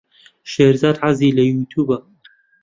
شێرزاد 0.51 0.97
حەزی 1.03 1.35
لە 1.37 1.43
یووتیووبە. 1.49 1.97